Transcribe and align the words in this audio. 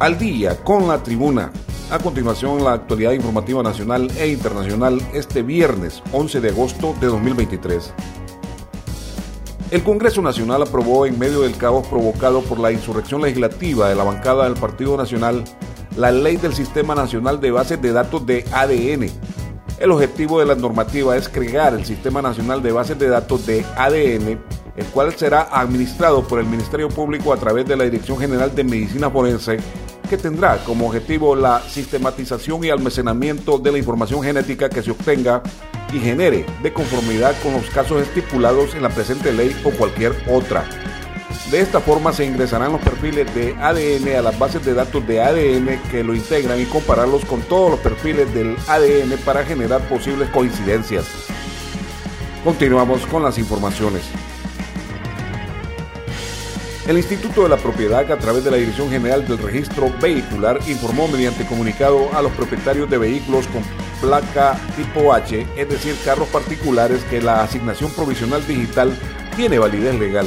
al 0.00 0.18
día 0.18 0.56
con 0.64 0.88
la 0.88 1.02
tribuna. 1.02 1.52
A 1.90 1.98
continuación, 1.98 2.64
la 2.64 2.72
actualidad 2.72 3.12
informativa 3.12 3.62
nacional 3.62 4.10
e 4.18 4.28
internacional 4.28 5.00
este 5.12 5.42
viernes 5.42 6.02
11 6.12 6.40
de 6.40 6.48
agosto 6.48 6.94
de 7.00 7.06
2023. 7.08 7.92
El 9.70 9.82
Congreso 9.82 10.22
Nacional 10.22 10.62
aprobó 10.62 11.04
en 11.04 11.18
medio 11.18 11.42
del 11.42 11.56
caos 11.56 11.86
provocado 11.86 12.40
por 12.40 12.58
la 12.58 12.72
insurrección 12.72 13.20
legislativa 13.20 13.88
de 13.88 13.94
la 13.94 14.04
bancada 14.04 14.44
del 14.44 14.54
Partido 14.54 14.96
Nacional 14.96 15.44
la 15.96 16.10
ley 16.10 16.36
del 16.36 16.54
Sistema 16.54 16.94
Nacional 16.94 17.40
de 17.40 17.50
Bases 17.50 17.82
de 17.82 17.92
Datos 17.92 18.24
de 18.24 18.44
ADN. 18.52 19.10
El 19.78 19.90
objetivo 19.90 20.40
de 20.40 20.46
la 20.46 20.54
normativa 20.54 21.16
es 21.16 21.28
crear 21.28 21.74
el 21.74 21.84
Sistema 21.84 22.22
Nacional 22.22 22.62
de 22.62 22.72
Bases 22.72 22.98
de 22.98 23.08
Datos 23.08 23.44
de 23.44 23.66
ADN, 23.76 24.40
el 24.76 24.86
cual 24.92 25.12
será 25.14 25.48
administrado 25.52 26.26
por 26.26 26.38
el 26.38 26.46
Ministerio 26.46 26.88
Público 26.88 27.32
a 27.32 27.36
través 27.36 27.66
de 27.66 27.76
la 27.76 27.84
Dirección 27.84 28.18
General 28.18 28.54
de 28.54 28.64
Medicina 28.64 29.10
Forense 29.10 29.58
que 30.10 30.18
tendrá 30.18 30.58
como 30.64 30.88
objetivo 30.88 31.36
la 31.36 31.62
sistematización 31.62 32.64
y 32.64 32.70
almacenamiento 32.70 33.58
de 33.58 33.70
la 33.70 33.78
información 33.78 34.24
genética 34.24 34.68
que 34.68 34.82
se 34.82 34.90
obtenga 34.90 35.40
y 35.92 36.00
genere 36.00 36.44
de 36.64 36.72
conformidad 36.72 37.32
con 37.44 37.52
los 37.52 37.70
casos 37.70 38.02
estipulados 38.02 38.74
en 38.74 38.82
la 38.82 38.88
presente 38.88 39.32
ley 39.32 39.56
o 39.64 39.70
cualquier 39.70 40.12
otra. 40.28 40.64
De 41.52 41.60
esta 41.60 41.78
forma 41.78 42.12
se 42.12 42.24
ingresarán 42.24 42.72
los 42.72 42.80
perfiles 42.80 43.32
de 43.36 43.54
ADN 43.54 44.16
a 44.18 44.22
las 44.22 44.36
bases 44.36 44.64
de 44.64 44.74
datos 44.74 45.06
de 45.06 45.22
ADN 45.22 45.80
que 45.92 46.02
lo 46.02 46.12
integran 46.12 46.60
y 46.60 46.64
compararlos 46.64 47.24
con 47.24 47.40
todos 47.42 47.70
los 47.70 47.80
perfiles 47.80 48.34
del 48.34 48.56
ADN 48.66 49.16
para 49.24 49.44
generar 49.44 49.80
posibles 49.88 50.28
coincidencias. 50.30 51.04
Continuamos 52.42 53.06
con 53.06 53.22
las 53.22 53.38
informaciones. 53.38 54.02
El 56.90 56.98
Instituto 56.98 57.44
de 57.44 57.48
la 57.48 57.56
Propiedad, 57.56 58.10
a 58.10 58.18
través 58.18 58.42
de 58.42 58.50
la 58.50 58.56
Dirección 58.56 58.90
General 58.90 59.24
del 59.24 59.38
Registro 59.38 59.92
Vehicular, 60.02 60.58
informó 60.66 61.06
mediante 61.06 61.46
comunicado 61.46 62.12
a 62.12 62.20
los 62.20 62.32
propietarios 62.32 62.90
de 62.90 62.98
vehículos 62.98 63.46
con 63.46 63.62
placa 64.00 64.58
tipo 64.76 65.14
H, 65.14 65.46
es 65.56 65.68
decir, 65.68 65.94
carros 66.04 66.26
particulares, 66.30 67.04
que 67.04 67.22
la 67.22 67.44
asignación 67.44 67.92
provisional 67.92 68.44
digital 68.44 68.92
tiene 69.36 69.60
validez 69.60 70.00
legal. 70.00 70.26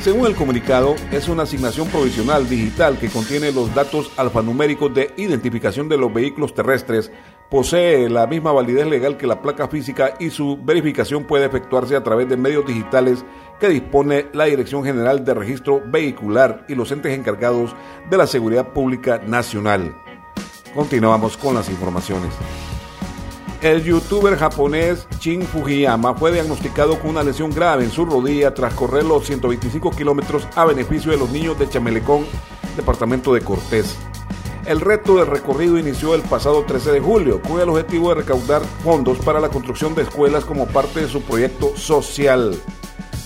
Según 0.00 0.26
el 0.26 0.34
comunicado, 0.34 0.96
es 1.12 1.28
una 1.28 1.42
asignación 1.42 1.86
provisional 1.88 2.48
digital 2.48 2.98
que 2.98 3.10
contiene 3.10 3.52
los 3.52 3.74
datos 3.74 4.10
alfanuméricos 4.16 4.94
de 4.94 5.12
identificación 5.18 5.90
de 5.90 5.98
los 5.98 6.12
vehículos 6.12 6.54
terrestres, 6.54 7.10
posee 7.50 8.08
la 8.08 8.26
misma 8.26 8.52
validez 8.52 8.86
legal 8.86 9.16
que 9.16 9.26
la 9.26 9.40
placa 9.40 9.68
física 9.68 10.14
y 10.18 10.30
su 10.30 10.58
verificación 10.62 11.24
puede 11.24 11.46
efectuarse 11.46 11.96
a 11.96 12.02
través 12.02 12.28
de 12.28 12.36
medios 12.36 12.66
digitales 12.66 13.24
que 13.60 13.68
dispone 13.68 14.26
la 14.32 14.44
Dirección 14.44 14.84
General 14.84 15.24
de 15.24 15.34
Registro 15.34 15.82
Vehicular 15.86 16.64
y 16.68 16.74
los 16.74 16.90
entes 16.90 17.16
encargados 17.16 17.74
de 18.10 18.16
la 18.16 18.26
Seguridad 18.26 18.68
Pública 18.72 19.20
Nacional. 19.24 19.94
Continuamos 20.74 21.36
con 21.36 21.54
las 21.54 21.68
informaciones. 21.68 22.34
El 23.62 23.82
youtuber 23.82 24.36
japonés 24.36 25.08
Shin 25.20 25.40
Fujiyama 25.42 26.14
fue 26.14 26.32
diagnosticado 26.32 26.98
con 26.98 27.12
una 27.12 27.22
lesión 27.22 27.50
grave 27.50 27.84
en 27.84 27.90
su 27.90 28.04
rodilla 28.04 28.52
tras 28.52 28.74
correr 28.74 29.04
los 29.04 29.24
125 29.24 29.90
kilómetros 29.92 30.46
a 30.54 30.66
beneficio 30.66 31.12
de 31.12 31.16
los 31.16 31.30
niños 31.30 31.58
de 31.58 31.68
Chamelecón, 31.68 32.26
departamento 32.76 33.32
de 33.32 33.40
Cortés. 33.40 33.96
El 34.66 34.80
reto 34.80 35.16
del 35.16 35.26
recorrido 35.26 35.78
inició 35.78 36.14
el 36.14 36.22
pasado 36.22 36.64
13 36.64 36.92
de 36.92 37.00
julio, 37.00 37.42
con 37.42 37.60
el 37.60 37.68
objetivo 37.68 38.08
de 38.08 38.16
recaudar 38.16 38.62
fondos 38.82 39.18
para 39.18 39.40
la 39.40 39.50
construcción 39.50 39.94
de 39.94 40.02
escuelas 40.02 40.44
como 40.44 40.66
parte 40.66 41.00
de 41.00 41.08
su 41.08 41.20
proyecto 41.22 41.76
social 41.76 42.58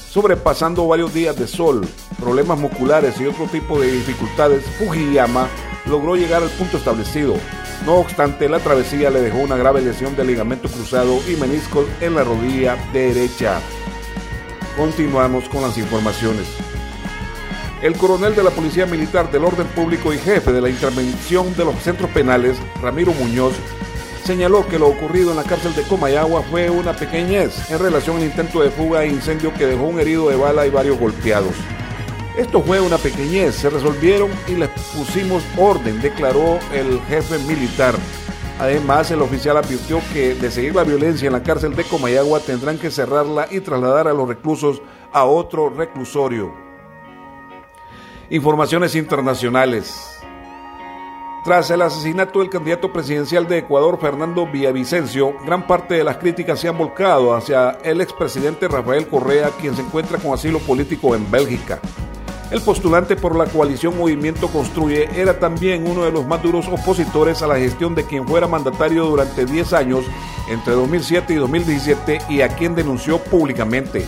sobrepasando 0.09 0.89
varios 0.89 1.15
días 1.15 1.37
de 1.37 1.47
sol, 1.47 1.87
problemas 2.19 2.59
musculares 2.59 3.21
y 3.21 3.27
otro 3.27 3.47
tipo 3.47 3.79
de 3.79 3.93
dificultades, 3.93 4.65
Fujiyama 4.79 5.49
logró 5.87 6.17
llegar 6.17 6.43
al 6.43 6.49
punto 6.51 6.77
establecido. 6.79 7.35
No 7.87 7.97
obstante, 7.97 8.49
la 8.49 8.59
travesía 8.59 9.11
le 9.11 9.21
dejó 9.21 9.39
una 9.39 9.57
grave 9.57 9.81
lesión 9.81 10.17
de 10.17 10.25
ligamento 10.25 10.69
cruzado 10.69 11.21
y 11.29 11.37
meniscos 11.37 11.87
en 12.01 12.17
la 12.17 12.25
rodilla 12.25 12.77
derecha. 12.93 13.61
Continuamos 14.77 15.49
con 15.49 15.63
las 15.63 15.79
informaciones. 15.79 16.47
El 17.81 17.97
coronel 17.97 18.35
de 18.35 18.43
la 18.43 18.51
Policía 18.51 18.87
Militar 18.87 19.31
del 19.31 19.45
Orden 19.45 19.69
Público 19.69 20.13
y 20.13 20.19
jefe 20.19 20.53
de 20.53 20.61
la 20.61 20.69
intervención 20.69 21.55
de 21.57 21.65
los 21.65 21.77
centros 21.77 22.11
penales, 22.11 22.59
Ramiro 22.83 23.13
Muñoz, 23.13 23.55
señaló 24.25 24.67
que 24.67 24.81
lo 24.81 24.89
ocurrido 24.89 25.31
en 25.31 25.37
la 25.37 25.45
cárcel 25.45 25.77
de 25.77 25.85
Comayagua 25.85 26.43
fue 26.43 26.69
una 26.71 26.93
pequeñez 26.93 27.71
en 27.71 27.79
relación 27.79 28.17
al 28.17 28.25
intento 28.25 28.63
de 28.63 28.71
fuga 28.71 29.05
e 29.05 29.09
incendio 29.09 29.55
que 29.55 29.67
dejó 29.67 29.85
un 29.85 30.01
herido 30.01 30.29
de 30.29 30.35
bala 30.35 30.67
y 30.67 30.71
varios 30.71 30.99
golpeados. 30.99 31.55
Esto 32.37 32.63
fue 32.63 32.81
una 32.81 32.99
pequeñez, 32.99 33.55
se 33.55 33.71
resolvieron 33.71 34.31
y 34.49 34.57
les 34.57 34.71
pusimos 34.71 35.45
orden, 35.57 36.03
declaró 36.03 36.59
el 36.75 37.01
jefe 37.09 37.39
militar. 37.47 37.95
Además, 38.59 39.13
el 39.13 39.23
oficial 39.23 39.57
advirtió 39.57 40.01
que 40.13 40.35
de 40.35 40.51
seguir 40.51 40.75
la 40.75 40.83
violencia 40.83 41.29
en 41.29 41.33
la 41.33 41.45
cárcel 41.45 41.77
de 41.77 41.85
Comayagua 41.85 42.41
tendrán 42.41 42.77
que 42.77 42.91
cerrarla 42.91 43.47
y 43.53 43.61
trasladar 43.61 44.09
a 44.09 44.13
los 44.13 44.27
reclusos 44.27 44.83
a 45.13 45.25
otro 45.25 45.71
reclusorio. 45.71 46.68
Informaciones 48.31 48.95
internacionales. 48.95 50.21
Tras 51.45 51.71
el 51.71 51.81
asesinato 51.81 52.41
del 52.41 52.51
candidato 52.51 52.93
presidencial 52.93 53.49
de 53.49 53.57
Ecuador, 53.57 53.99
Fernando 53.99 54.47
Villavicencio, 54.47 55.33
gran 55.47 55.67
parte 55.67 55.95
de 55.95 56.05
las 56.05 56.19
críticas 56.19 56.61
se 56.61 56.69
han 56.69 56.77
volcado 56.77 57.35
hacia 57.35 57.79
el 57.83 58.03
expresidente 58.03 58.69
Rafael 58.69 59.09
Correa, 59.09 59.49
quien 59.59 59.75
se 59.75 59.81
encuentra 59.81 60.19
con 60.19 60.35
asilo 60.35 60.59
político 60.59 61.15
en 61.15 61.31
Bélgica. 61.31 61.81
El 62.51 62.61
postulante 62.61 63.17
por 63.17 63.35
la 63.35 63.47
coalición 63.47 63.97
Movimiento 63.97 64.49
Construye 64.49 65.09
era 65.19 65.39
también 65.39 65.89
uno 65.89 66.05
de 66.05 66.13
los 66.13 66.27
más 66.27 66.43
duros 66.43 66.69
opositores 66.69 67.41
a 67.41 67.47
la 67.47 67.57
gestión 67.57 67.95
de 67.95 68.05
quien 68.05 68.29
fuera 68.29 68.47
mandatario 68.47 69.07
durante 69.07 69.47
10 69.47 69.73
años, 69.73 70.05
entre 70.51 70.75
2007 70.75 71.33
y 71.33 71.37
2017, 71.37 72.19
y 72.29 72.43
a 72.43 72.49
quien 72.49 72.75
denunció 72.75 73.17
públicamente. 73.25 74.07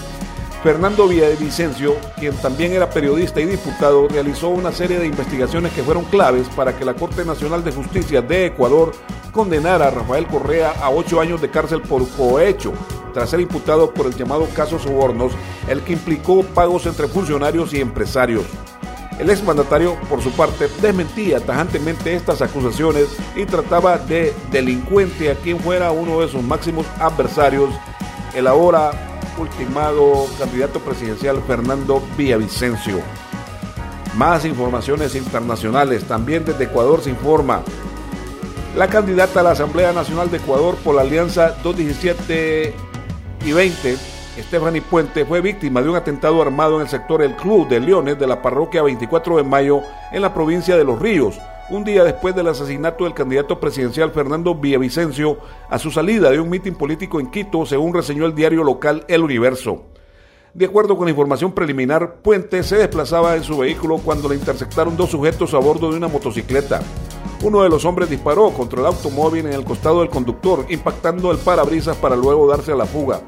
Fernando 0.63 1.09
Villavicencio, 1.09 1.97
quien 2.19 2.35
también 2.37 2.73
era 2.73 2.91
periodista 2.91 3.41
y 3.41 3.47
diputado, 3.47 4.09
realizó 4.09 4.51
una 4.51 4.73
serie 4.73 4.99
de 4.99 5.07
investigaciones 5.07 5.73
que 5.73 5.83
fueron 5.83 6.05
claves 6.05 6.49
para 6.51 6.77
que 6.77 6.85
la 6.85 6.93
Corte 6.93 7.25
Nacional 7.25 7.65
de 7.65 7.73
Justicia 7.73 8.21
de 8.21 8.47
Ecuador 8.47 8.93
condenara 9.33 9.87
a 9.89 9.91
Rafael 9.91 10.27
Correa 10.27 10.75
a 10.83 10.91
ocho 10.91 11.19
años 11.19 11.41
de 11.41 11.49
cárcel 11.49 11.81
por 11.81 12.07
cohecho, 12.11 12.75
tras 13.15 13.31
ser 13.31 13.41
imputado 13.41 13.95
por 13.95 14.05
el 14.05 14.15
llamado 14.15 14.47
caso 14.55 14.79
Sobornos, 14.79 15.33
el 15.67 15.81
que 15.81 15.95
implicó 15.95 16.43
pagos 16.43 16.85
entre 16.85 17.09
funcionarios 17.09 17.73
y 17.73 17.81
empresarios. 17.81 18.45
El 19.19 19.31
exmandatario, 19.31 19.97
por 20.11 20.21
su 20.21 20.31
parte, 20.31 20.69
desmentía 20.83 21.41
tajantemente 21.41 22.15
estas 22.15 22.43
acusaciones 22.43 23.07
y 23.35 23.47
trataba 23.47 23.97
de 23.97 24.35
delincuente 24.51 25.31
a 25.31 25.37
quien 25.37 25.59
fuera 25.59 25.91
uno 25.91 26.21
de 26.21 26.29
sus 26.29 26.43
máximos 26.43 26.85
adversarios, 26.99 27.71
el 28.35 28.47
ahora 28.47 29.10
ultimado 29.41 30.27
candidato 30.39 30.81
presidencial 30.81 31.43
Fernando 31.47 32.03
Villavicencio. 32.17 33.01
Más 34.15 34.45
informaciones 34.45 35.15
internacionales, 35.15 36.05
también 36.05 36.45
desde 36.45 36.65
Ecuador 36.65 37.01
se 37.01 37.11
informa. 37.11 37.63
La 38.77 38.89
candidata 38.89 39.41
a 39.41 39.43
la 39.43 39.51
Asamblea 39.53 39.93
Nacional 39.93 40.31
de 40.31 40.37
Ecuador 40.37 40.77
por 40.77 40.95
la 40.95 41.03
Alianza 41.03 41.57
217 41.63 42.75
y 43.45 43.53
20, 43.53 43.97
Stephanie 44.39 44.83
Puente, 44.83 45.25
fue 45.25 45.41
víctima 45.41 45.83
de 45.83 45.89
un 45.89 45.97
atentado 45.97 46.41
armado 46.43 46.77
en 46.77 46.83
el 46.83 46.89
sector 46.89 47.23
El 47.23 47.35
Club 47.37 47.69
de 47.69 47.81
Leones 47.81 48.19
de 48.19 48.27
la 48.27 48.43
parroquia 48.43 48.83
24 48.83 49.39
de 49.39 49.43
Mayo 49.43 49.83
en 50.13 50.23
la 50.23 50.35
provincia 50.35 50.77
de 50.77 50.85
Los 50.85 51.01
Ríos, 51.01 51.39
un 51.71 51.85
día 51.85 52.03
después 52.03 52.35
del 52.35 52.49
asesinato 52.49 53.05
del 53.05 53.15
candidato 53.15 53.61
presidencial 53.61 54.11
Fernando 54.11 54.57
Villavicencio 54.57 55.39
a 55.69 55.79
su 55.79 55.91
salida 55.91 56.31
de 56.31 56.41
un 56.41 56.51
mitin 56.51 56.75
político 56.75 57.21
en 57.21 57.31
Quito, 57.31 57.65
según 57.65 57.95
reseñó 57.95 58.27
el 58.27 58.35
diario 58.35 58.65
local 58.65 59.05
El 59.07 59.23
Universo. 59.23 59.85
De 60.53 60.67
acuerdo 60.67 60.97
con 60.97 61.07
la 61.07 61.13
información 61.13 61.53
preliminar, 61.53 62.17
Puente 62.23 62.65
se 62.65 62.77
desplazaba 62.77 63.37
en 63.37 63.45
su 63.45 63.59
vehículo 63.59 63.99
cuando 63.99 64.29
le 64.29 64.35
interceptaron 64.35 64.97
dos 64.97 65.11
sujetos 65.11 65.55
a 65.55 65.59
bordo 65.59 65.93
de 65.93 65.97
una 65.97 66.09
motocicleta. 66.09 66.83
Uno 67.43 67.63
de 67.63 67.69
los 67.69 67.85
hombres 67.85 68.11
disparó 68.11 68.51
contra 68.51 68.81
el 68.81 68.87
automóvil 68.87 69.47
en 69.47 69.53
el 69.53 69.65
costado 69.65 70.01
del 70.01 70.11
conductor, 70.11 70.67
impactando 70.69 71.31
el 71.31 71.39
parabrisas 71.39 71.97
para 71.97 72.17
luego 72.17 72.49
darse 72.49 72.73
a 72.73 72.77
la 72.77 72.85
fuga. 72.85 73.21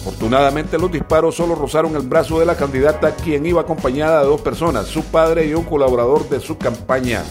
Afortunadamente 0.00 0.76
los 0.76 0.90
disparos 0.90 1.36
solo 1.36 1.54
rozaron 1.54 1.94
el 1.94 2.02
brazo 2.02 2.40
de 2.40 2.46
la 2.46 2.56
candidata, 2.56 3.14
quien 3.14 3.46
iba 3.46 3.60
acompañada 3.60 4.20
de 4.22 4.26
dos 4.26 4.40
personas, 4.40 4.86
su 4.86 5.04
padre 5.04 5.46
y 5.46 5.54
un 5.54 5.64
colaborador 5.64 6.28
de 6.28 6.40
su 6.40 6.58
campaña. 6.58 7.22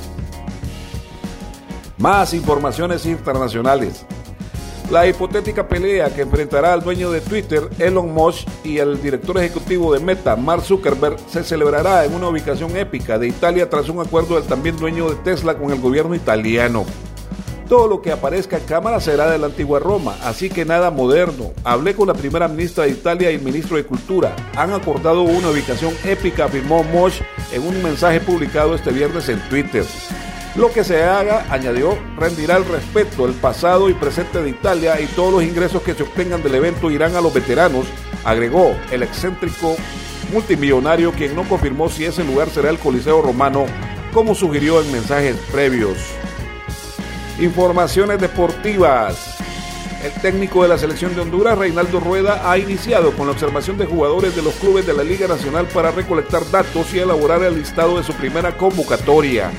Más 1.97 2.33
informaciones 2.33 3.05
internacionales. 3.05 4.05
La 4.91 5.07
hipotética 5.07 5.67
pelea 5.67 6.13
que 6.13 6.21
enfrentará 6.21 6.73
al 6.73 6.83
dueño 6.83 7.09
de 7.09 7.21
Twitter, 7.21 7.69
Elon 7.79 8.13
Musk, 8.13 8.47
y 8.63 8.77
el 8.77 9.01
director 9.01 9.37
ejecutivo 9.39 9.93
de 9.93 9.99
Meta, 9.99 10.35
Mark 10.35 10.61
Zuckerberg, 10.61 11.17
se 11.27 11.43
celebrará 11.43 12.05
en 12.05 12.13
una 12.13 12.27
ubicación 12.27 12.75
épica 12.77 13.17
de 13.17 13.29
Italia 13.29 13.69
tras 13.69 13.89
un 13.89 13.99
acuerdo 13.99 14.35
del 14.35 14.43
también 14.43 14.77
dueño 14.77 15.09
de 15.09 15.15
Tesla 15.15 15.57
con 15.57 15.71
el 15.71 15.81
gobierno 15.81 16.13
italiano. 16.13 16.85
Todo 17.67 17.87
lo 17.87 18.01
que 18.01 18.11
aparezca 18.11 18.57
en 18.57 18.65
cámara 18.65 18.99
será 18.99 19.27
de 19.31 19.39
la 19.39 19.47
antigua 19.47 19.79
Roma, 19.79 20.15
así 20.23 20.49
que 20.49 20.65
nada 20.65 20.91
moderno. 20.91 21.51
Hablé 21.63 21.95
con 21.95 22.07
la 22.07 22.13
primera 22.13 22.47
ministra 22.47 22.83
de 22.83 22.91
Italia 22.91 23.31
y 23.31 23.35
el 23.35 23.41
ministro 23.41 23.77
de 23.77 23.85
Cultura. 23.85 24.35
Han 24.55 24.71
acordado 24.71 25.23
una 25.23 25.49
ubicación 25.49 25.93
épica, 26.03 26.45
afirmó 26.45 26.83
Mosh 26.83 27.21
en 27.51 27.65
un 27.65 27.81
mensaje 27.81 28.19
publicado 28.19 28.75
este 28.75 28.91
viernes 28.91 29.29
en 29.29 29.39
Twitter. 29.49 29.83
Lo 30.55 30.71
que 30.71 30.85
se 30.85 31.03
haga, 31.03 31.45
añadió, 31.49 31.97
rendirá 32.17 32.55
el 32.55 32.65
respeto, 32.65 33.25
el 33.25 33.33
pasado 33.33 33.89
y 33.89 33.93
presente 33.93 34.41
de 34.41 34.49
Italia 34.49 35.01
y 35.01 35.05
todos 35.07 35.33
los 35.33 35.43
ingresos 35.43 35.81
que 35.81 35.93
se 35.93 36.03
obtengan 36.03 36.41
del 36.41 36.55
evento 36.55 36.89
irán 36.89 37.13
a 37.15 37.21
los 37.21 37.33
veteranos, 37.33 37.85
agregó 38.23 38.73
el 38.89 39.03
excéntrico 39.03 39.75
multimillonario 40.31 41.11
quien 41.11 41.35
no 41.35 41.43
confirmó 41.43 41.89
si 41.89 42.05
ese 42.05 42.23
lugar 42.23 42.49
será 42.49 42.69
el 42.69 42.79
Coliseo 42.79 43.21
Romano 43.21 43.65
como 44.13 44.33
sugirió 44.33 44.81
en 44.81 44.93
mensajes 44.93 45.35
previos. 45.51 45.97
Informaciones 47.37 48.21
deportivas. 48.21 49.35
El 50.05 50.13
técnico 50.21 50.63
de 50.63 50.69
la 50.69 50.77
selección 50.77 51.15
de 51.15 51.21
Honduras, 51.21 51.57
Reinaldo 51.57 51.99
Rueda, 51.99 52.49
ha 52.49 52.57
iniciado 52.57 53.11
con 53.11 53.27
la 53.27 53.33
observación 53.33 53.77
de 53.77 53.85
jugadores 53.85 54.33
de 54.33 54.41
los 54.41 54.53
clubes 54.53 54.87
de 54.87 54.93
la 54.93 55.03
Liga 55.03 55.27
Nacional 55.27 55.67
para 55.67 55.91
recolectar 55.91 56.49
datos 56.49 56.93
y 56.93 56.99
elaborar 56.99 57.43
el 57.43 57.55
listado 57.55 57.97
de 57.97 58.03
su 58.03 58.13
primera 58.13 58.55
convocatoria. 58.55 59.51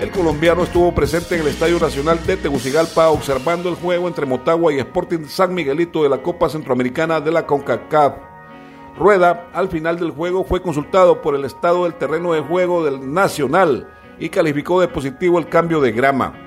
El 0.00 0.12
colombiano 0.12 0.62
estuvo 0.62 0.94
presente 0.94 1.34
en 1.34 1.40
el 1.40 1.48
Estadio 1.48 1.80
Nacional 1.80 2.24
de 2.24 2.36
Tegucigalpa 2.36 3.08
observando 3.08 3.68
el 3.68 3.74
juego 3.74 4.06
entre 4.06 4.26
Motagua 4.26 4.72
y 4.72 4.78
Sporting 4.78 5.24
San 5.26 5.52
Miguelito 5.52 6.04
de 6.04 6.08
la 6.08 6.22
Copa 6.22 6.48
Centroamericana 6.48 7.20
de 7.20 7.32
la 7.32 7.44
CONCACAF. 7.44 8.14
Rueda, 8.96 9.48
al 9.52 9.68
final 9.68 9.98
del 9.98 10.12
juego, 10.12 10.44
fue 10.44 10.62
consultado 10.62 11.20
por 11.20 11.34
el 11.34 11.44
estado 11.44 11.82
del 11.82 11.94
terreno 11.94 12.32
de 12.32 12.40
juego 12.40 12.84
del 12.84 13.12
Nacional 13.12 13.88
y 14.20 14.28
calificó 14.28 14.80
de 14.80 14.86
positivo 14.86 15.40
el 15.40 15.48
cambio 15.48 15.80
de 15.80 15.90
grama 15.90 16.44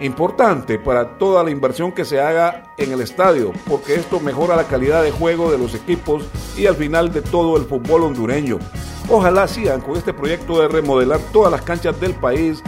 importante 0.00 0.78
para 0.78 1.18
toda 1.18 1.44
la 1.44 1.50
inversión 1.50 1.92
que 1.92 2.04
se 2.04 2.20
haga 2.20 2.74
en 2.78 2.92
el 2.92 3.00
estadio, 3.00 3.52
porque 3.68 3.94
esto 3.94 4.20
mejora 4.20 4.56
la 4.56 4.64
calidad 4.64 5.02
de 5.02 5.10
juego 5.10 5.50
de 5.50 5.58
los 5.58 5.74
equipos 5.74 6.24
y 6.56 6.66
al 6.66 6.76
final 6.76 7.12
de 7.12 7.22
todo 7.22 7.56
el 7.56 7.64
fútbol 7.64 8.04
hondureño. 8.04 8.58
Ojalá 9.08 9.46
sigan 9.46 9.80
con 9.80 9.96
este 9.96 10.14
proyecto 10.14 10.60
de 10.60 10.68
remodelar 10.68 11.20
todas 11.32 11.52
las 11.52 11.62
canchas 11.62 12.00
del 12.00 12.14
país, 12.14 12.62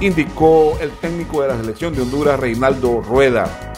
indicó 0.00 0.78
el 0.80 0.90
técnico 0.92 1.42
de 1.42 1.48
la 1.48 1.56
selección 1.56 1.94
de 1.94 2.02
Honduras, 2.02 2.40
Reinaldo 2.40 3.00
Rueda. 3.02 3.70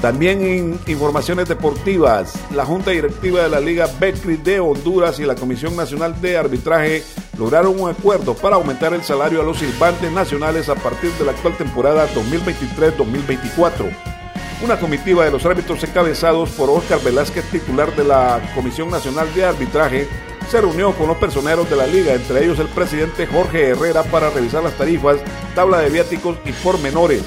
También 0.00 0.42
en 0.42 0.78
informaciones 0.86 1.48
deportivas, 1.48 2.34
la 2.54 2.66
Junta 2.66 2.90
Directiva 2.90 3.42
de 3.42 3.48
la 3.48 3.58
Liga 3.58 3.88
Betcris 3.98 4.44
de 4.44 4.60
Honduras 4.60 5.18
y 5.18 5.24
la 5.24 5.34
Comisión 5.34 5.74
Nacional 5.76 6.20
de 6.20 6.36
Arbitraje 6.36 7.02
lograron 7.38 7.80
un 7.80 7.88
acuerdo 7.88 8.34
para 8.34 8.56
aumentar 8.56 8.92
el 8.92 9.02
salario 9.02 9.40
a 9.40 9.44
los 9.44 9.58
silbantes 9.58 10.12
nacionales 10.12 10.68
a 10.68 10.74
partir 10.74 11.10
de 11.12 11.24
la 11.24 11.32
actual 11.32 11.56
temporada 11.56 12.06
2023-2024. 12.14 13.90
Una 14.62 14.78
comitiva 14.78 15.24
de 15.24 15.30
los 15.30 15.44
árbitros 15.46 15.82
encabezados 15.82 16.50
por 16.50 16.68
Oscar 16.68 17.00
Velázquez, 17.02 17.50
titular 17.50 17.96
de 17.96 18.04
la 18.04 18.40
Comisión 18.54 18.90
Nacional 18.90 19.32
de 19.34 19.44
Arbitraje, 19.46 20.06
se 20.48 20.60
reunió 20.60 20.92
con 20.92 21.08
los 21.08 21.16
personeros 21.16 21.68
de 21.68 21.76
la 21.76 21.86
liga, 21.86 22.14
entre 22.14 22.44
ellos 22.44 22.58
el 22.58 22.68
presidente 22.68 23.26
Jorge 23.26 23.68
Herrera, 23.68 24.02
para 24.04 24.30
revisar 24.30 24.62
las 24.62 24.76
tarifas, 24.76 25.18
tabla 25.54 25.78
de 25.78 25.90
viáticos 25.90 26.36
y 26.44 26.52
pormenores. 26.52 27.22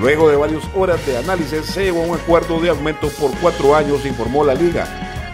Luego 0.00 0.28
de 0.28 0.36
varias 0.36 0.62
horas 0.74 1.04
de 1.06 1.16
análisis, 1.16 1.66
se 1.66 1.84
llegó 1.84 2.02
a 2.02 2.06
un 2.06 2.14
acuerdo 2.16 2.60
de 2.60 2.70
aumento 2.70 3.08
por 3.20 3.30
cuatro 3.38 3.74
años, 3.76 4.04
informó 4.04 4.44
la 4.44 4.54
liga. 4.54 4.86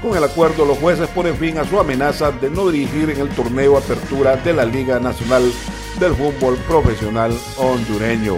Con 0.03 0.17
el 0.17 0.23
acuerdo, 0.23 0.65
los 0.65 0.79
jueces 0.79 1.09
ponen 1.09 1.37
fin 1.37 1.59
a 1.59 1.65
su 1.65 1.79
amenaza 1.81 2.31
de 2.31 2.51
no 2.51 2.69
dirigir 2.69 3.11
en 3.11 3.21
el 3.21 3.29
torneo 3.31 3.77
Apertura 3.77 4.37
de 4.37 4.53
la 4.53 4.65
Liga 4.65 5.01
Nacional 5.01 5.51
del 5.99 6.15
Fútbol 6.15 6.57
Profesional 6.69 7.37
Hondureño. 7.57 8.37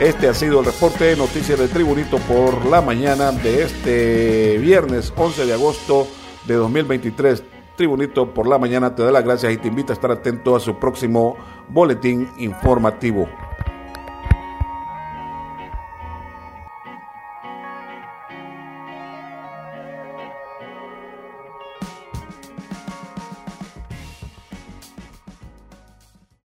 Este 0.00 0.28
ha 0.28 0.34
sido 0.34 0.60
el 0.60 0.66
reporte 0.66 1.04
de 1.04 1.16
noticias 1.16 1.58
de 1.58 1.66
Tribunito 1.66 2.18
por 2.18 2.64
la 2.66 2.80
mañana 2.80 3.32
de 3.32 3.64
este 3.64 4.56
viernes 4.58 5.12
11 5.16 5.44
de 5.44 5.52
agosto 5.52 6.06
de 6.46 6.54
2023. 6.54 7.42
Tribunito 7.78 8.34
por 8.34 8.48
la 8.48 8.58
mañana 8.58 8.96
te 8.96 9.04
da 9.04 9.12
las 9.12 9.22
gracias 9.22 9.52
y 9.52 9.56
te 9.56 9.68
invita 9.68 9.92
a 9.92 9.94
estar 9.94 10.10
atento 10.10 10.56
a 10.56 10.58
su 10.58 10.80
próximo 10.80 11.36
boletín 11.68 12.28
informativo. 12.36 13.28